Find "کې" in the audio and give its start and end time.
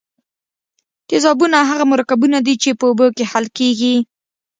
3.15-3.25